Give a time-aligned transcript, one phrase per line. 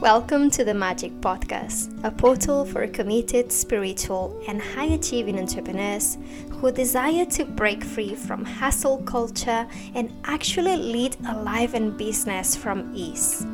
[0.00, 6.16] Welcome to the Magic Podcast, a portal for committed, spiritual, and high achieving entrepreneurs
[6.52, 12.56] who desire to break free from hustle culture and actually lead a life and business
[12.56, 13.44] from ease.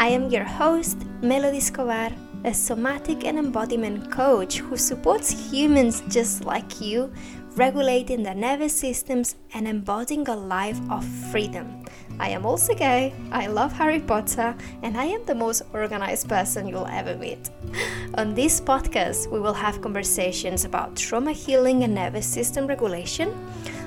[0.00, 2.10] I am your host, Melody Escobar,
[2.44, 7.12] a somatic and embodiment coach who supports humans just like you,
[7.54, 11.84] regulating their nervous systems and embodying a life of freedom
[12.18, 16.68] I am also gay, I love Harry Potter, and I am the most organized person
[16.68, 17.50] you'll ever meet.
[18.14, 23.32] On this podcast, we will have conversations about trauma healing and nervous system regulation.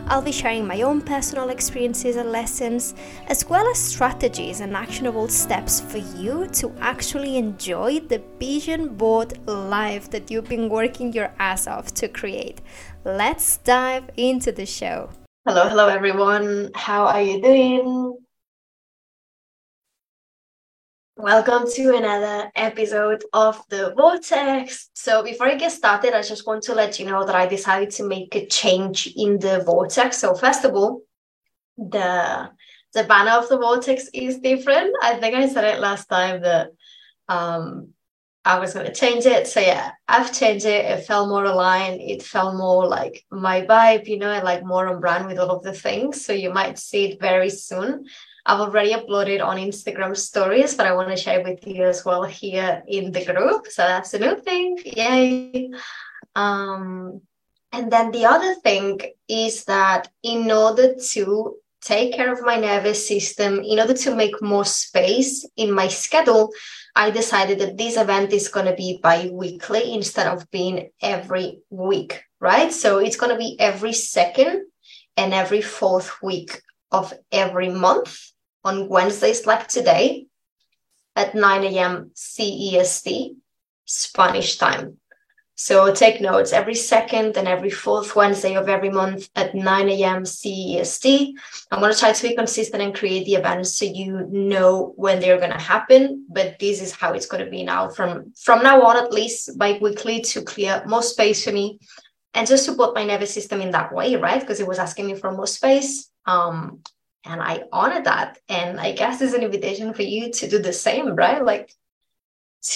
[0.10, 2.96] I'll be sharing my own personal experiences and lessons,
[3.28, 9.38] as well as strategies and actionable steps for you to actually enjoy the vision board
[9.48, 12.62] life that you've been working your ass off to create.
[13.04, 15.10] Let's dive into the show.
[15.48, 16.72] Hello, hello everyone.
[16.76, 18.18] How are you doing?
[21.16, 24.90] Welcome to another episode of the Vortex.
[24.94, 27.92] So, before I get started, I just want to let you know that I decided
[27.92, 30.18] to make a change in the Vortex.
[30.18, 31.04] So, first of all,
[31.78, 32.50] the
[32.94, 34.94] the banner of the Vortex is different.
[35.02, 36.72] I think I said it last time that
[37.30, 37.94] um
[38.48, 39.46] I was going to change it.
[39.46, 40.86] So yeah, I've changed it.
[40.86, 42.00] It felt more aligned.
[42.00, 45.52] It felt more like my vibe, you know, and like more on brand with all
[45.52, 46.24] of the things.
[46.24, 48.06] So you might see it very soon.
[48.46, 52.24] I've already uploaded on Instagram stories, but I want to share with you as well
[52.24, 53.68] here in the group.
[53.68, 54.78] So that's a new thing.
[54.86, 55.70] Yay.
[56.34, 57.22] Um,
[57.74, 63.08] and then the other thing is that in order to take care of my nervous
[63.08, 66.52] system, in order to make more space in my schedule,
[66.98, 71.60] I decided that this event is going to be bi weekly instead of being every
[71.70, 72.74] week, right?
[72.74, 74.66] So it's going to be every second
[75.16, 76.60] and every fourth week
[76.92, 78.32] of every month
[78.64, 80.26] on Wednesdays, like today,
[81.16, 82.12] at 9 a.m.
[82.16, 83.36] CEST,
[83.86, 84.98] Spanish time.
[85.60, 90.24] So take notes every second and every fourth Wednesday of every month at 9 a.m.
[90.24, 91.34] CEST.
[91.72, 95.20] I'm going to try to be consistent and create the events so you know when
[95.20, 96.28] they're going to happen.
[96.30, 99.58] But this is how it's going to be now from, from now on, at least
[99.58, 101.80] bi weekly to clear more space for me
[102.36, 104.40] and just support my nervous system in that way, right?
[104.40, 106.08] Because it was asking me for more space.
[106.28, 106.82] Um,
[107.26, 108.38] and I honor that.
[108.48, 111.44] And I guess it's an invitation for you to do the same, right?
[111.44, 111.74] Like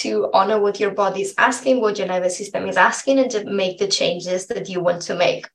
[0.00, 3.44] to honor what your body is asking, what your nervous system is asking, and to
[3.44, 5.48] make the changes that you want to make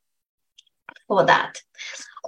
[1.07, 1.61] for that.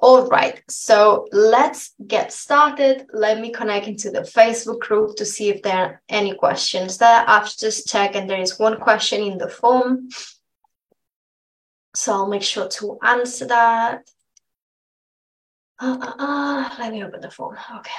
[0.02, 3.06] All right, so let's get started.
[3.14, 7.26] Let me connect into the Facebook group to see if there are any questions there.
[7.28, 10.08] I've just checked, and there is one question in the form.
[11.96, 14.10] So I'll make sure to answer that.
[15.82, 17.58] Uh, uh, uh, let me open the form.
[17.78, 17.92] Okay.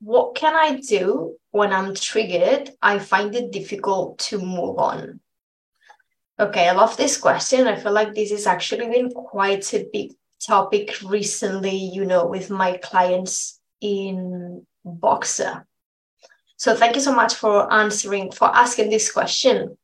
[0.00, 2.70] What can I do when I'm triggered?
[2.80, 5.20] I find it difficult to move on.
[6.38, 7.66] Okay, I love this question.
[7.66, 12.48] I feel like this has actually been quite a big topic recently, you know, with
[12.48, 15.64] my clients in Voxer.
[16.56, 19.76] So thank you so much for answering, for asking this question.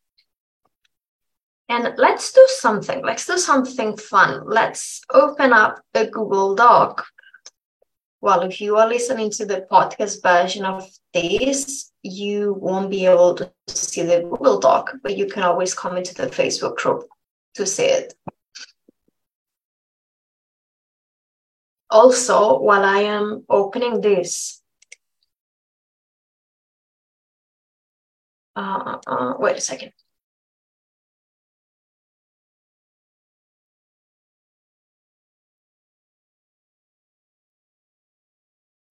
[1.69, 3.02] And let's do something.
[3.04, 4.42] Let's do something fun.
[4.46, 7.06] Let's open up a Google Doc
[8.24, 13.34] well, if you are listening to the podcast version of this, you won't be able
[13.34, 17.06] to see the Google Doc, but you can always come into the Facebook group
[17.52, 18.14] to see it.
[21.90, 24.62] Also, while I am opening this,
[28.56, 29.92] uh, uh, wait a second.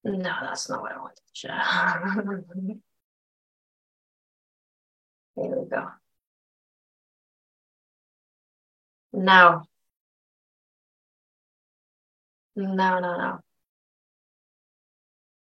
[0.03, 1.61] No, that's not what I wanted to share.
[5.35, 5.87] Here we go.
[9.13, 9.63] No.
[12.55, 13.39] No, no, no.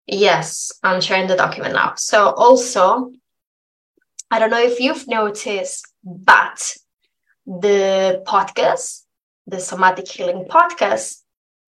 [0.05, 1.93] Yes, I'm sharing the document now.
[1.95, 3.11] So also,
[4.29, 6.75] I don't know if you've noticed, but
[7.45, 9.03] the podcast,
[9.47, 11.22] the somatic healing podcast,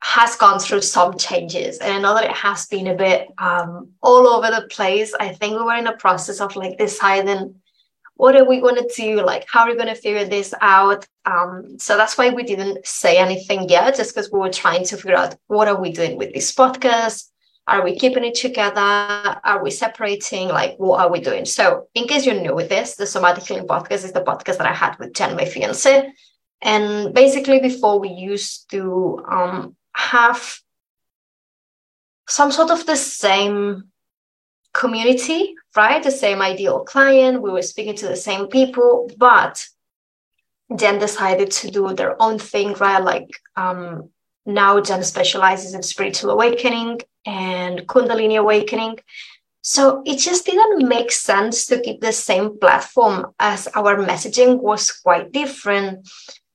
[0.08, 3.90] has gone through some changes and I know that it has been a bit um,
[4.04, 5.16] all over the place.
[5.20, 7.56] I think we were in a process of like deciding
[8.14, 9.22] what are we going to do?
[9.24, 11.08] Like, how are we going to figure this out?
[11.26, 14.96] Um, so that's why we didn't say anything yet, just because we were trying to
[14.96, 17.32] figure out what are we doing with this podcast?
[17.68, 18.80] Are we keeping it together?
[18.80, 20.50] Are we separating?
[20.50, 21.46] Like, what are we doing?
[21.46, 24.68] So, in case you're new with this, the Somatic Healing Podcast is the podcast that
[24.68, 26.14] I had with Jen, my fiance.
[26.62, 30.60] And basically, before we used to um, have
[32.28, 33.86] some sort of the same
[34.74, 36.04] community, right?
[36.04, 37.42] The same ideal client.
[37.42, 39.66] We were speaking to the same people, but
[40.76, 43.04] Jen decided to do their own thing, right?
[43.04, 44.10] Like um,
[44.46, 49.00] now Jen specializes in spiritual awakening and Kundalini awakening.
[49.62, 54.92] So it just didn't make sense to keep the same platform as our messaging was
[54.92, 56.08] quite different.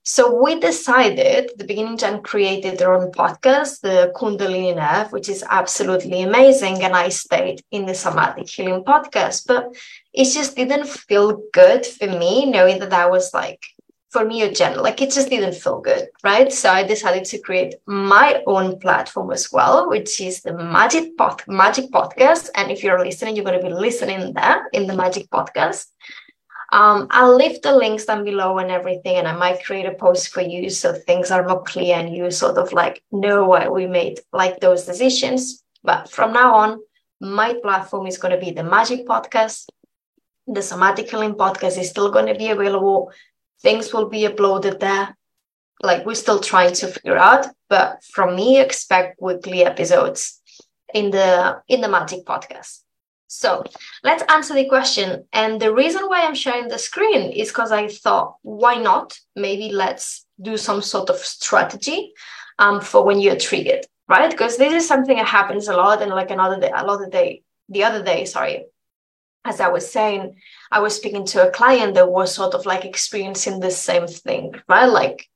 [0.03, 5.43] So we decided the beginning Jen created their own podcast, the Kundalini Nav, which is
[5.47, 6.83] absolutely amazing.
[6.83, 9.75] And I stayed in the somatic healing podcast, but
[10.11, 13.63] it just didn't feel good for me knowing that I was like
[14.09, 16.51] for me a gen like it just didn't feel good right?
[16.51, 21.41] So i decided to create my own platform as well which is the magic pod
[21.47, 22.49] magic podcast.
[22.55, 25.87] And if you're listening you're going to be listening there in the magic podcast
[26.71, 30.29] um, I'll leave the links down below and everything, and I might create a post
[30.29, 33.87] for you so things are more clear and you sort of like know why we
[33.87, 35.63] made like those decisions.
[35.83, 36.79] But from now on,
[37.19, 39.67] my platform is going to be the Magic Podcast.
[40.47, 43.11] The Somatic Healing Podcast is still going to be available
[43.61, 45.15] things will be uploaded there.
[45.81, 50.39] Like we're still trying to figure out, but from me, expect weekly episodes
[50.93, 52.81] in the in the Magic Podcast.
[53.31, 53.63] So
[54.03, 55.23] let's answer the question.
[55.31, 59.17] And the reason why I'm sharing the screen is because I thought, why not?
[59.37, 62.11] Maybe let's do some sort of strategy
[62.59, 64.29] um, for when you're triggered, right?
[64.29, 66.01] Because this is something that happens a lot.
[66.01, 68.65] And like another day, a lot of day, the other day, sorry,
[69.45, 70.35] as I was saying,
[70.69, 74.55] I was speaking to a client that was sort of like experiencing the same thing,
[74.67, 74.87] right?
[74.87, 75.29] Like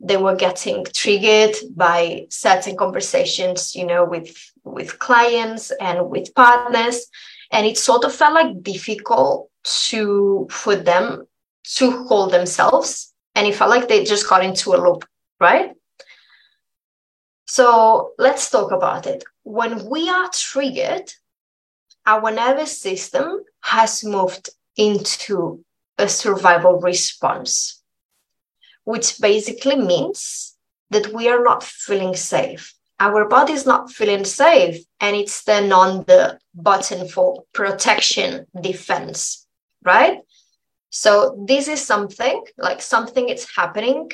[0.00, 7.06] they were getting triggered by certain conversations, you know, with with clients and with partners,
[7.50, 11.26] and it sort of felt like difficult to for them
[11.76, 15.04] to hold themselves, and it felt like they just got into a loop,
[15.40, 15.74] right?
[17.46, 19.24] So let's talk about it.
[19.42, 21.12] When we are triggered,
[22.06, 25.64] our nervous system has moved into
[25.98, 27.82] a survival response,
[28.84, 30.56] which basically means
[30.90, 32.74] that we are not feeling safe.
[33.00, 39.46] Our body is not feeling safe, and it's then on the button for protection defense,
[39.84, 40.18] right?
[40.90, 44.10] So, this is something like something is happening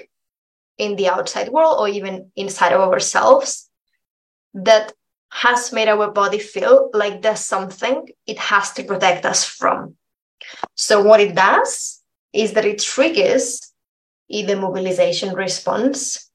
[0.77, 3.71] in the outside world or even inside of ourselves
[4.55, 4.93] that
[5.31, 9.97] has made our body feel like there's something it has to protect us from.
[10.75, 12.03] So, what it does
[12.33, 13.73] is that it triggers
[14.29, 16.31] either mobilization response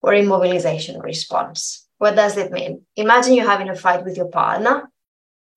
[0.00, 1.86] or immobilization response.
[2.02, 2.84] What does it mean?
[2.96, 4.90] Imagine you're having a fight with your partner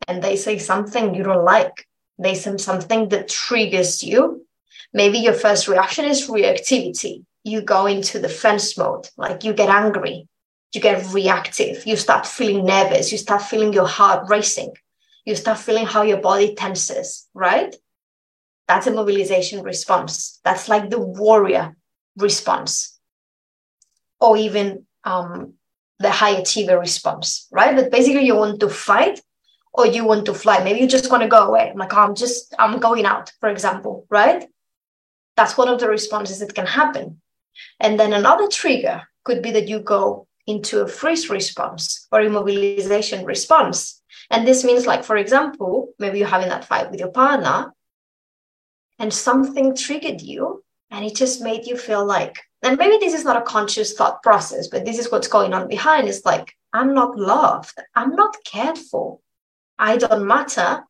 [0.07, 1.87] and they say something you don't like.
[2.19, 4.45] They say something that triggers you.
[4.93, 7.25] Maybe your first reaction is reactivity.
[7.43, 10.27] You go into defense mode, like you get angry,
[10.71, 14.71] you get reactive, you start feeling nervous, you start feeling your heart racing,
[15.25, 17.75] you start feeling how your body tenses, right?
[18.67, 20.39] That's a mobilization response.
[20.43, 21.75] That's like the warrior
[22.15, 22.99] response,
[24.19, 25.55] or even um,
[25.99, 27.75] the high achiever response, right?
[27.75, 29.21] But basically, you want to fight
[29.73, 30.63] or you want to fly.
[30.63, 31.69] Maybe you just want to go away.
[31.69, 34.45] I'm like, oh, I'm just, I'm going out, for example, right?
[35.35, 37.21] That's one of the responses that can happen.
[37.79, 43.25] And then another trigger could be that you go into a freeze response or immobilization
[43.25, 44.01] response.
[44.29, 47.73] And this means, like, for example, maybe you're having that fight with your partner
[48.99, 53.23] and something triggered you and it just made you feel like, and maybe this is
[53.23, 56.07] not a conscious thought process, but this is what's going on behind.
[56.07, 59.19] Is like, I'm not loved, I'm not cared for,
[59.79, 60.83] I don't matter.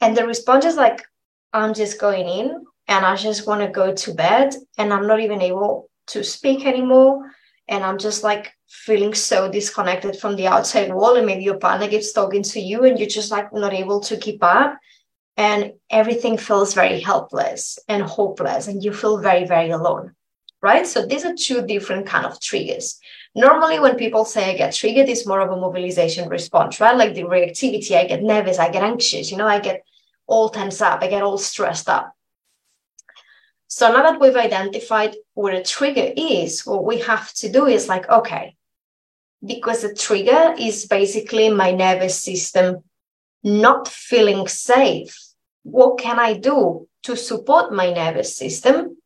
[0.00, 1.04] And the response is like,
[1.52, 5.20] I'm just going in and I just want to go to bed and I'm not
[5.20, 7.30] even able to speak anymore.
[7.68, 11.88] And I'm just like feeling so disconnected from the outside world, and maybe your partner
[11.88, 14.78] keeps talking to you, and you're just like not able to keep up,
[15.36, 20.14] and everything feels very helpless and hopeless, and you feel very, very alone,
[20.66, 20.86] right?
[20.86, 22.98] So these are two different kind of triggers.
[23.36, 26.96] Normally, when people say I get triggered, it's more of a mobilization response, right?
[26.96, 29.84] Like the reactivity, I get nervous, I get anxious, you know, I get
[30.26, 32.12] all tense up, I get all stressed up.
[33.68, 37.88] So now that we've identified what a trigger is, what we have to do is
[37.88, 38.56] like, okay,
[39.44, 42.82] because the trigger is basically my nervous system
[43.44, 45.16] not feeling safe.
[45.62, 48.96] What can I do to support my nervous system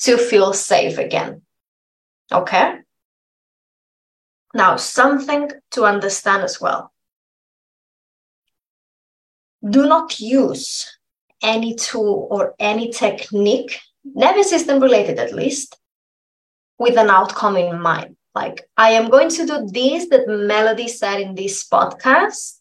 [0.00, 1.42] to feel safe again?
[2.32, 2.74] Okay.
[4.54, 6.92] Now, something to understand as well.
[9.68, 10.98] Do not use
[11.42, 15.76] any tool or any technique nervous system related at least,
[16.78, 18.16] with an outcome in mind.
[18.34, 22.60] Like, I am going to do this that Melody said in this podcast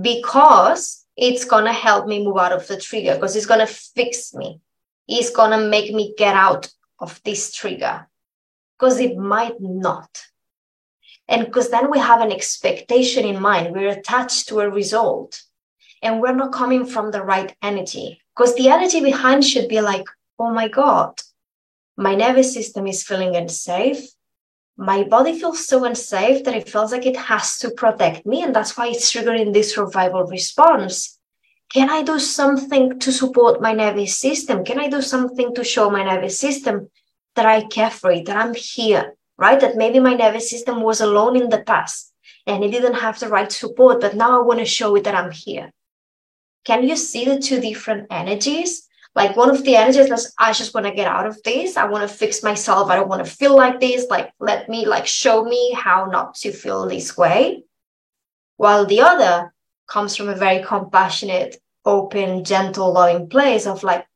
[0.00, 3.66] because it's going to help me move out of the trigger, because it's going to
[3.66, 4.60] fix me.
[5.08, 8.08] It's going to make me get out of this trigger,
[8.78, 10.22] because it might not.
[11.28, 15.40] And because then we have an expectation in mind, we're attached to a result
[16.02, 18.20] and we're not coming from the right energy.
[18.36, 20.04] Because the energy behind should be like,
[20.38, 21.20] oh my God,
[21.96, 24.04] my nervous system is feeling unsafe.
[24.76, 28.42] My body feels so unsafe that it feels like it has to protect me.
[28.42, 31.18] And that's why it's triggering this survival response.
[31.72, 34.62] Can I do something to support my nervous system?
[34.64, 36.90] Can I do something to show my nervous system
[37.34, 39.58] that I care for it, that I'm here, right?
[39.58, 42.12] That maybe my nervous system was alone in the past
[42.46, 45.14] and it didn't have the right support, but now I want to show it that
[45.14, 45.72] I'm here.
[46.64, 48.86] Can you see the two different energies?
[49.14, 51.76] Like one of the energies is I just want to get out of this.
[51.76, 52.90] I want to fix myself.
[52.90, 54.06] I don't want to feel like this.
[54.08, 57.64] Like, let me like show me how not to feel this way.
[58.56, 59.51] While the other
[59.92, 64.06] comes from a very compassionate, open, gentle, loving place of like,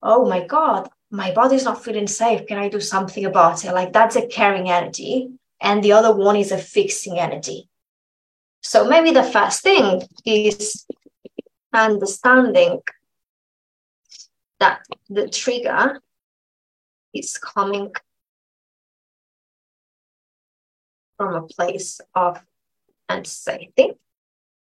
[0.00, 2.46] oh my God, my body's not feeling safe.
[2.46, 3.72] Can I do something about it?
[3.72, 5.30] Like that's a caring energy.
[5.60, 7.68] And the other one is a fixing energy.
[8.60, 10.86] So maybe the first thing is
[11.72, 12.82] understanding
[14.60, 16.00] that the trigger
[17.12, 17.92] is coming
[21.16, 22.40] from a place of
[23.08, 23.94] anxiety,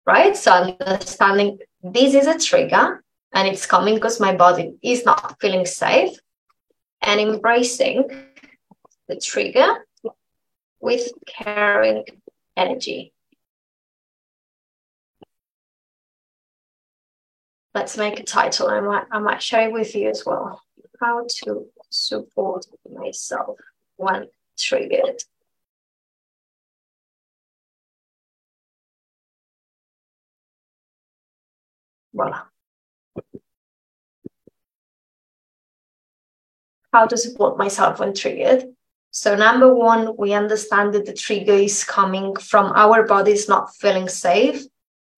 [0.10, 0.36] right?
[0.36, 5.68] So understanding this is a trigger and it's coming because my body is not feeling
[5.68, 6.18] safe
[7.02, 8.10] and embracing
[9.08, 9.86] the trigger
[10.80, 12.06] with caring
[12.58, 13.14] energy.
[17.76, 18.68] Let's make a title.
[18.68, 20.64] I might, I might share it with you as well.
[21.00, 23.58] How to support myself
[23.98, 24.26] when
[24.58, 25.22] triggered.
[32.14, 32.44] Voila.
[36.94, 38.66] how to support myself when triggered.
[39.12, 44.08] So, number one, we understand that the trigger is coming from our bodies not feeling
[44.08, 44.64] safe.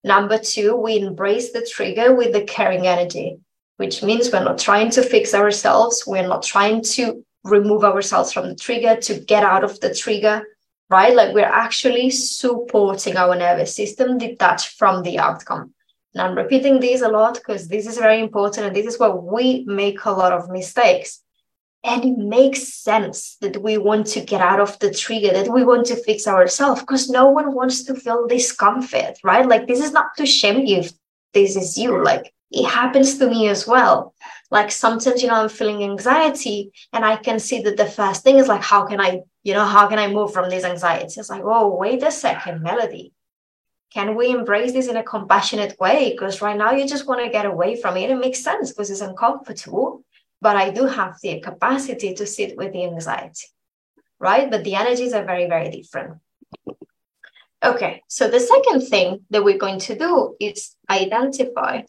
[0.04, 3.38] Number two, we embrace the trigger with the caring energy,
[3.78, 6.04] which means we're not trying to fix ourselves.
[6.08, 10.44] We're not trying to remove ourselves from the trigger to get out of the trigger,
[10.90, 11.14] right?
[11.14, 15.74] Like we're actually supporting our nervous system detached from the outcome.
[16.14, 18.68] And I'm repeating this a lot because this is very important.
[18.68, 21.22] And this is where we make a lot of mistakes
[21.84, 25.64] and it makes sense that we want to get out of the trigger, that we
[25.64, 29.48] want to fix ourselves because no one wants to feel discomfort, right?
[29.48, 30.92] Like, this is not to shame you if
[31.34, 32.04] this is you.
[32.04, 34.14] Like, it happens to me as well.
[34.52, 38.38] Like, sometimes, you know, I'm feeling anxiety and I can see that the first thing
[38.38, 41.06] is like, how can I, you know, how can I move from this anxiety?
[41.06, 43.14] It's like, oh, wait a second, Melody.
[43.94, 46.12] Can we embrace this in a compassionate way?
[46.12, 48.10] Because right now you just want to get away from it.
[48.10, 50.04] It makes sense because it's uncomfortable
[50.42, 53.46] but I do have the capacity to sit with the anxiety,
[54.20, 54.50] right?
[54.50, 56.18] But the energies are very, very different.
[57.64, 61.84] Okay, so the second thing that we're going to do is identify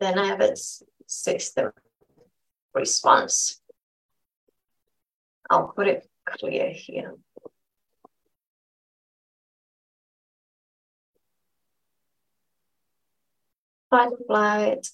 [0.00, 1.70] the nervous system
[2.72, 3.60] response.
[5.50, 7.14] I'll put it clear here.
[13.90, 14.88] fight flight,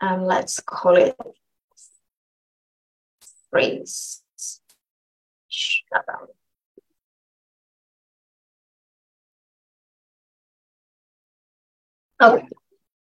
[0.00, 1.16] and let's call it
[3.50, 4.22] freeze.
[5.48, 6.28] Shut down.
[12.20, 12.48] Okay.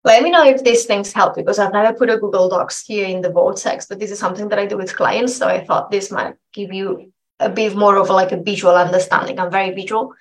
[0.05, 3.07] Let me know if these things help because I've never put a Google Docs here
[3.07, 5.37] in the vortex, but this is something that I do with clients.
[5.37, 9.39] So I thought this might give you a bit more of like a visual understanding.
[9.39, 10.15] I'm very visual.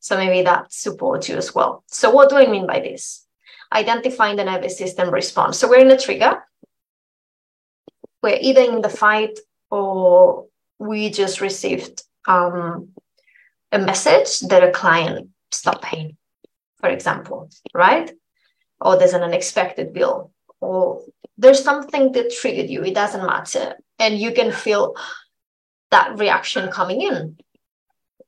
[0.00, 1.84] So maybe that supports you as well.
[1.86, 3.28] So what do I mean by this?
[3.72, 5.58] identifying the nervous system response.
[5.58, 6.42] So we're in a trigger.
[8.22, 9.38] We're either in the fight
[9.70, 10.46] or
[10.78, 12.90] we just received um,
[13.72, 16.16] a message that a client stopped paying,
[16.80, 18.10] for example, right?
[18.80, 20.30] Or there's an unexpected bill,
[20.60, 21.02] or
[21.36, 22.84] there's something that triggered you.
[22.84, 23.76] It doesn't matter.
[23.98, 24.94] And you can feel
[25.90, 27.38] that reaction coming in,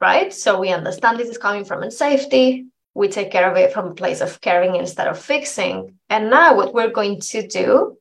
[0.01, 0.33] right?
[0.33, 3.95] So we understand this is coming from unsafety we take care of it from a
[3.95, 5.99] place of caring instead of fixing.
[6.09, 7.97] And now, what we're going to do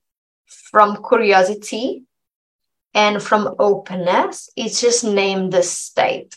[0.45, 2.03] from curiosity
[2.93, 6.35] and from openness is just name the state.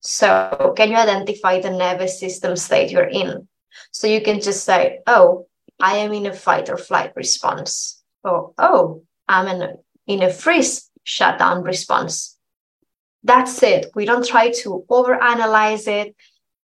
[0.00, 3.46] So, can you identify the nervous system state you're in?
[3.90, 5.46] So, you can just say, Oh,
[5.80, 8.02] I am in a fight or flight response.
[8.24, 9.74] Or, Oh, I'm in, a,
[10.06, 12.36] in a freeze shutdown response.
[13.22, 13.90] That's it.
[13.94, 16.16] We don't try to overanalyze it.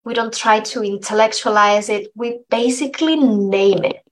[0.04, 2.10] We don't try to intellectualize it.
[2.14, 4.02] We basically name it.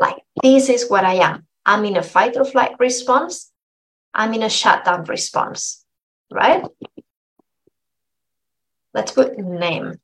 [0.00, 1.46] Like, this is what I am.
[1.66, 3.50] I'm in a fight or flight response.
[4.14, 5.84] I'm in a shutdown response,
[6.30, 6.64] right?
[8.94, 10.00] Let's put name.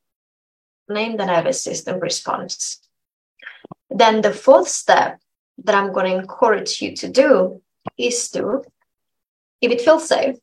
[0.90, 2.80] Name the nervous system response.
[3.90, 5.20] Then the fourth step
[5.64, 7.62] that I'm going to encourage you to do
[7.97, 8.64] is to,
[9.61, 10.37] if it feels safe,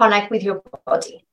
[0.00, 1.24] connect with your body.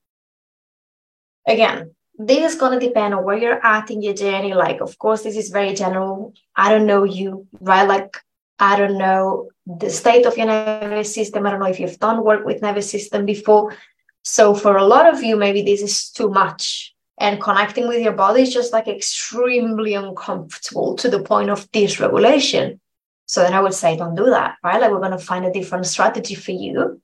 [1.47, 4.53] Again, this is going to depend on where you're at in your journey.
[4.53, 6.33] Like, of course, this is very general.
[6.55, 7.87] I don't know you, right?
[7.87, 8.15] Like,
[8.59, 11.45] I don't know the state of your nervous system.
[11.45, 13.75] I don't know if you've done work with nervous system before.
[14.23, 16.93] So for a lot of you, maybe this is too much.
[17.17, 22.79] And connecting with your body is just like extremely uncomfortable to the point of dysregulation.
[23.25, 24.81] So then I would say, don't do that, right?
[24.81, 27.01] Like we're going to find a different strategy for you.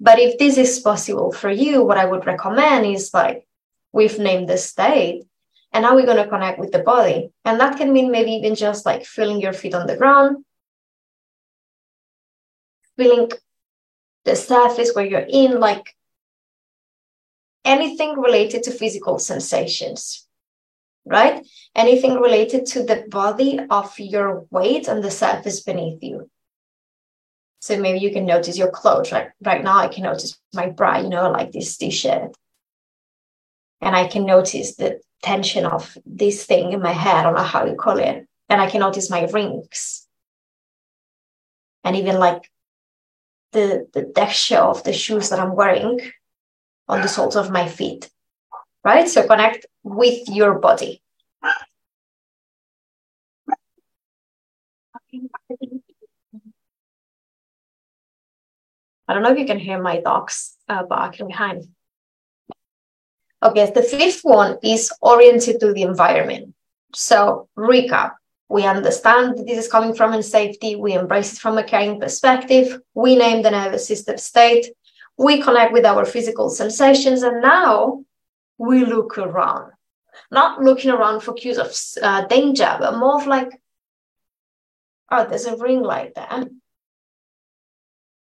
[0.00, 3.46] But if this is possible for you, what I would recommend is like
[3.92, 5.24] we've named the state
[5.72, 7.30] and now we're going to connect with the body.
[7.44, 10.44] And that can mean maybe even just like feeling your feet on the ground,
[12.96, 13.30] feeling
[14.24, 15.94] the surface where you're in, like
[17.64, 20.26] anything related to physical sensations,
[21.04, 21.46] right?
[21.74, 26.30] Anything related to the body of your weight on the surface beneath you.
[27.60, 29.10] So maybe you can notice your clothes.
[29.10, 32.36] Right, right now, I can notice my bra, you know, like this t-shirt.
[33.80, 37.16] And I can notice the tension of this thing in my head.
[37.16, 38.26] I don't know how you call it.
[38.50, 40.06] And I can notice my rings.
[41.82, 42.50] And even like
[43.54, 46.00] the, the texture of the shoes that I'm wearing
[46.88, 48.10] on the soles of my feet,
[48.84, 49.08] right?
[49.08, 51.00] So connect with your body.
[59.06, 61.68] I don't know if you can hear my dogs uh, barking behind.
[63.42, 66.54] Okay, the fifth one is oriented to the environment.
[66.94, 68.12] So, recap
[68.48, 70.76] we understand that this is coming from in safety.
[70.76, 72.78] We embrace it from a caring perspective.
[72.94, 74.66] We name the nervous system state.
[75.16, 77.22] We connect with our physical sensations.
[77.22, 78.04] And now
[78.58, 79.72] we look around,
[80.30, 83.50] not looking around for cues of uh, danger, but more of like,
[85.10, 86.44] oh, there's a ring light there.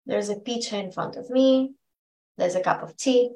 [0.06, 1.74] There's a picture in front of me.
[2.38, 3.32] There's a cup of tea.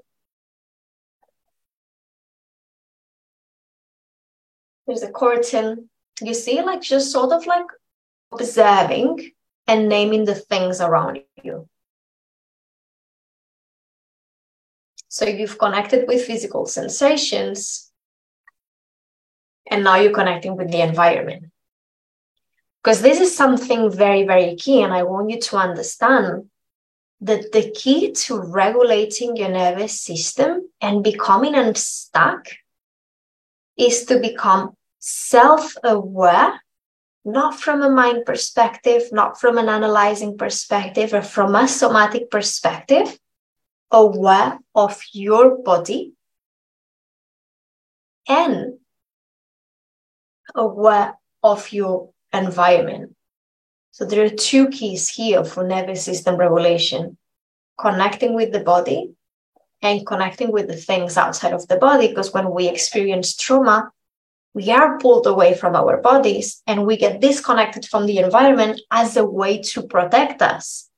[4.88, 5.90] There's a curtain
[6.22, 7.66] you see, like just sort of like
[8.32, 9.32] observing
[9.68, 11.68] and naming the things around you.
[15.08, 17.92] So you've connected with physical sensations,
[19.70, 21.52] and now you're connecting with the environment.
[22.84, 26.50] Because this is something very, very key, and I want you to understand
[27.22, 32.48] that the key to regulating your nervous system and becoming unstuck
[33.78, 36.62] is to become self aware,
[37.26, 43.20] not from a mind perspective, not from an analyzing perspective, or from a somatic perspective,
[43.92, 46.14] aware of your body
[48.30, 48.76] and
[50.56, 53.14] aware of your environment.
[53.92, 57.18] So there are two keys here for nervous system regulation
[57.78, 59.12] connecting with the body
[59.82, 62.08] and connecting with the things outside of the body.
[62.08, 63.92] Because when we experience trauma,
[64.54, 69.18] we are pulled away from our bodies and we get disconnected from the environment as
[69.18, 70.90] a way to protect us.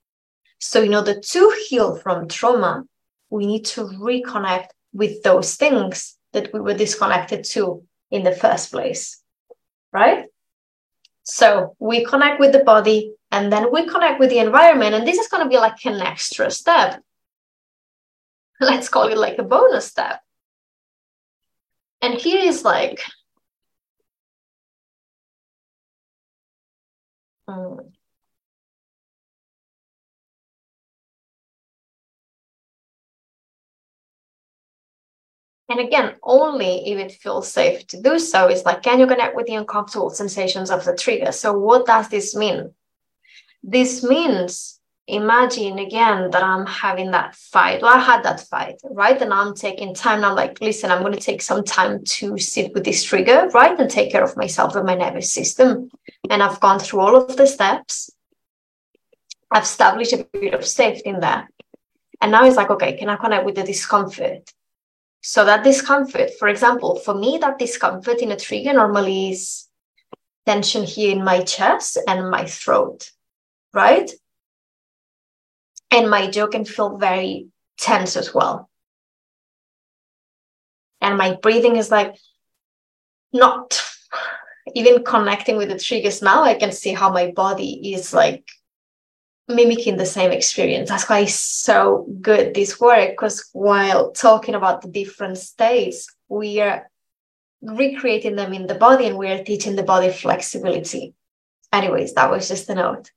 [0.60, 2.84] So, in order to heal from trauma,
[3.30, 8.72] we need to reconnect with those things that we were disconnected to in the first
[8.72, 9.22] place.
[9.94, 10.26] Right?
[11.24, 14.96] So, we connect with the body and then we connect with the environment.
[14.96, 17.02] And this is going to be like an extra step.
[18.60, 20.22] Let's call it like a bonus step.
[22.02, 23.02] And here is like
[27.48, 27.94] And
[35.80, 38.48] again, only if it feels safe to do so.
[38.48, 41.32] It's like, can you connect with the uncomfortable sensations of the trigger?
[41.32, 42.74] So, what does this mean?
[43.64, 47.82] This means imagine again that I'm having that fight.
[47.82, 49.22] Well, I had that fight, right?
[49.22, 50.24] And I'm taking time.
[50.24, 53.80] I'm like, listen, I'm going to take some time to sit with this trigger, right?
[53.80, 55.90] And take care of myself and my nervous system.
[56.30, 58.10] And I've gone through all of the steps.
[59.52, 61.50] I've established a bit of safety in there.
[62.22, 64.52] And now it's like, okay, can I connect with the discomfort?
[65.22, 69.68] So that discomfort, for example, for me, that discomfort in a trigger normally is
[70.46, 73.12] tension here in my chest and my throat,
[73.74, 74.12] right?
[75.92, 78.70] And my jaw can feel very tense as well.
[81.02, 82.16] And my breathing is like
[83.32, 83.82] not
[84.74, 86.44] even connecting with the triggers now.
[86.44, 88.48] I can see how my body is like
[89.48, 90.90] mimicking the same experience.
[90.90, 96.62] That's why it's so good, this work, because while talking about the different states, we
[96.62, 96.90] are
[97.62, 101.14] recreating them in the body and we are teaching the body flexibility.
[101.72, 103.12] Anyways, that was just a note.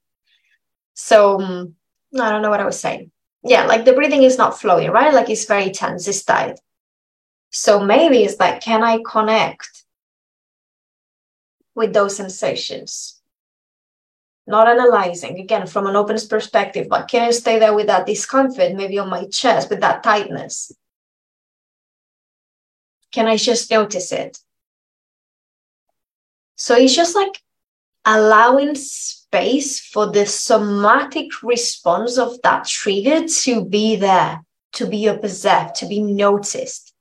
[0.95, 1.75] So um,
[2.15, 3.07] I don't know what I was saying.
[3.45, 3.51] Mm.
[3.51, 5.15] Yeah, like the breathing is not flowing, right?
[5.15, 6.61] Like it's very tense, it's tight.
[7.51, 9.85] So maybe it's like, can I connect
[11.75, 13.19] with those sensations?
[14.49, 18.75] not analyzing again from an openness perspective but can i stay there with that discomfort
[18.75, 20.73] maybe on my chest with that tightness
[23.13, 24.39] can i just notice it
[26.57, 27.43] so it's just like
[28.09, 34.43] allowing space for the somatic response of that trigger to be there
[34.73, 36.95] to be observed to be noticed.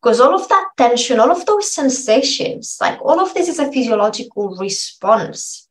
[0.00, 3.70] Because all of that tension all of those sensations like all of this is a
[3.72, 5.67] physiological response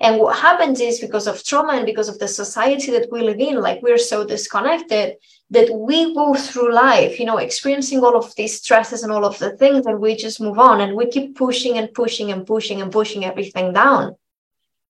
[0.00, 3.40] and what happens is because of trauma and because of the society that we live
[3.40, 5.16] in, like we're so disconnected
[5.50, 9.38] that we go through life, you know, experiencing all of these stresses and all of
[9.38, 12.82] the things, and we just move on and we keep pushing and pushing and pushing
[12.82, 14.16] and pushing everything down.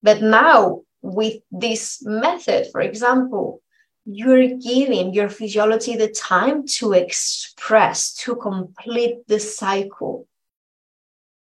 [0.03, 3.61] But now, with this method, for example,
[4.07, 10.27] you're giving your physiology the time to express, to complete the cycle.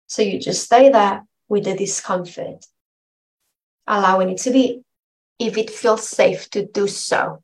[0.07, 2.65] So you just stay there with the discomfort
[3.91, 4.81] allowing it to be
[5.37, 7.43] if it feels safe to do so.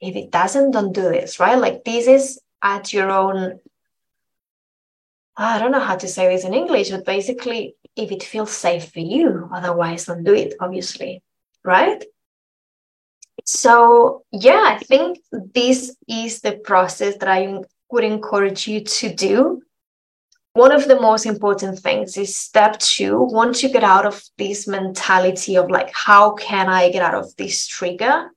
[0.00, 1.58] If it doesn't, don't do this, right?
[1.58, 3.58] Like this is at your own.
[5.36, 8.92] I don't know how to say this in English, but basically, if it feels safe
[8.92, 11.22] for you, otherwise, don't do it, obviously,
[11.64, 12.04] right?
[13.44, 17.58] So, yeah, I think this is the process that I
[17.90, 19.62] would encourage you to do
[20.54, 23.20] one of the most important things is step two.
[23.20, 27.34] Once you get out of this mentality of like how can i get out of
[27.36, 28.30] this trigger?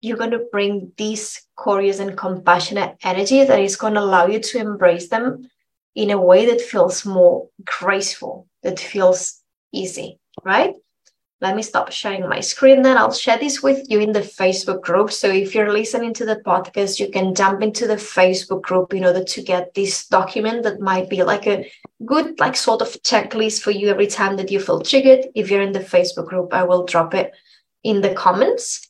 [0.00, 4.40] You're going to bring this curious and compassionate energy that is going to allow you
[4.40, 5.48] to embrace them
[5.94, 10.74] in a way that feels more graceful that feels easy right
[11.40, 12.96] let me stop sharing my screen then.
[12.96, 15.12] I'll share this with you in the facebook group.
[15.12, 19.04] So if you're listening to the podcast you can jump into the facebook group in
[19.04, 21.70] order to get this document that might be like a
[22.06, 25.26] good like sort of checklist for you every time that you feel triggered.
[25.34, 27.32] If you're in the facebook group i will drop it
[27.84, 28.88] in the comments.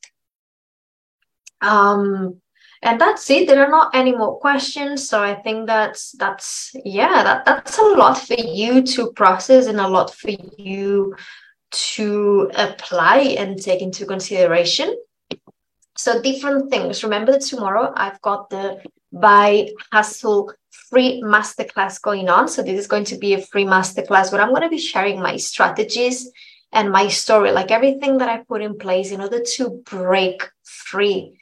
[1.61, 2.41] Um
[2.83, 3.49] and that's it.
[3.49, 5.09] There are not any more questions.
[5.09, 9.81] So i think that's that's yeah that that's a lot for you to process and
[9.81, 11.17] a lot for you
[11.71, 14.97] to apply and take into consideration.
[15.97, 17.03] So different things.
[17.03, 20.53] Remember that tomorrow I've got the by hustle
[20.91, 22.49] free masterclass going on.
[22.49, 25.21] So this is going to be a free masterclass where I'm going to be sharing
[25.21, 26.31] my strategies
[26.73, 31.39] and my story, like everything that I put in place in order to break free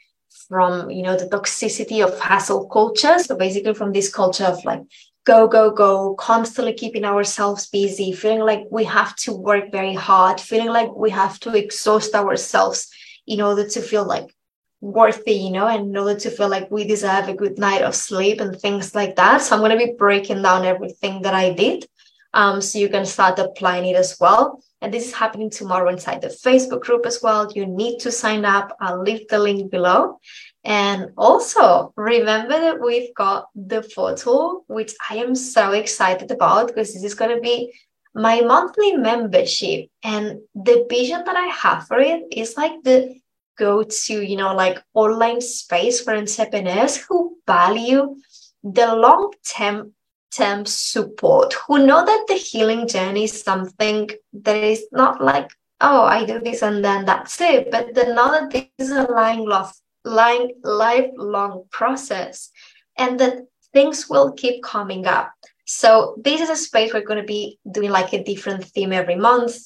[0.49, 3.19] from you know the toxicity of hustle culture.
[3.19, 4.83] So basically from this culture of like
[5.25, 10.41] go, go, go, constantly keeping ourselves busy, feeling like we have to work very hard,
[10.41, 12.91] feeling like we have to exhaust ourselves
[13.27, 14.35] in order to feel like
[14.83, 17.95] worthy, you know, and in order to feel like we deserve a good night of
[17.95, 19.41] sleep and things like that.
[19.41, 21.87] So I'm going to be breaking down everything that I did.
[22.35, 24.63] Um, so you can start applying it as well.
[24.83, 27.51] And this is happening tomorrow inside the Facebook group as well.
[27.55, 28.77] You need to sign up.
[28.81, 30.21] I'll leave the link below.
[30.64, 36.94] And also remember that we've got the portal, which I am so excited about because
[36.94, 37.72] this is going to be
[38.14, 39.90] my monthly membership.
[40.03, 43.20] And the vision that I have for it is like the
[43.59, 48.16] go to, you know, like online space for entrepreneurs who value
[48.62, 49.92] the long term
[50.33, 55.50] term support, who know that the healing journey is something that is not like,
[55.81, 59.03] oh, I do this and then that's it, but they know that this is a
[59.03, 59.72] line love
[60.05, 62.51] life, lifelong process
[62.97, 63.38] and that
[63.73, 65.33] things will keep coming up.
[65.67, 69.17] So this is a space we're going to be doing like a different theme every
[69.17, 69.57] month.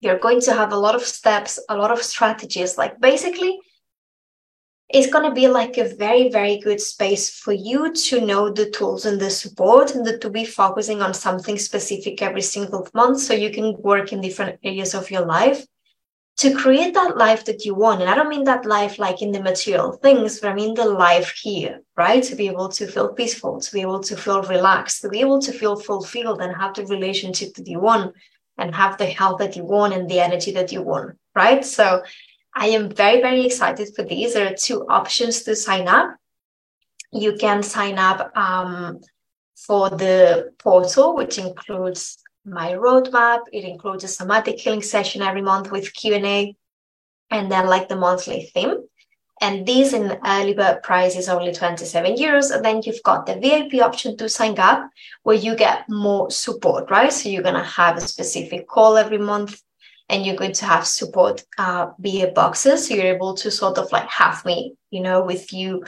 [0.00, 2.76] You're going to have a lot of steps, a lot of strategies.
[2.76, 3.58] Like basically,
[4.88, 8.70] it's going to be like a very, very good space for you to know the
[8.70, 13.20] tools and the support and the, to be focusing on something specific every single month
[13.20, 15.66] so you can work in different areas of your life
[16.38, 18.02] to create that life that you want.
[18.02, 20.84] And I don't mean that life like in the material things, but I mean the
[20.84, 22.22] life here, right?
[22.24, 25.40] To be able to feel peaceful, to be able to feel relaxed, to be able
[25.40, 28.14] to feel fulfilled and have the relationship that you want
[28.58, 31.64] and have the health that you want and the energy that you want, right?
[31.64, 32.02] So
[32.54, 34.34] I am very, very excited for these.
[34.34, 36.16] There are two options to sign up.
[37.12, 39.00] You can sign up um,
[39.56, 43.40] for the portal, which includes my roadmap.
[43.52, 46.56] It includes a somatic healing session every month with Q&A
[47.30, 48.76] and then like the monthly theme.
[49.42, 52.54] And this in early bird price is only 27 euros.
[52.54, 54.88] And then you've got the VIP option to sign up
[55.24, 57.12] where you get more support, right?
[57.12, 59.60] So you're going to have a specific call every month
[60.08, 62.78] and you're going to have support uh, via Voxer.
[62.78, 65.84] So you're able to sort of like have me, you know, with you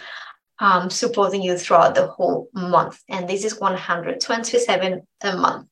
[0.59, 3.01] um, supporting you throughout the whole month.
[3.09, 5.69] And this is 127 a month.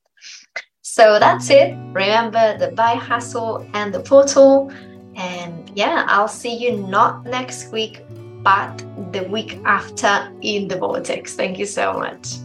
[0.89, 1.75] So that's it.
[1.93, 4.71] Remember the buy hustle and the portal.
[5.15, 8.03] And yeah, I'll see you not next week,
[8.41, 8.77] but
[9.11, 11.35] the week after in the vortex.
[11.35, 12.37] Thank you so much.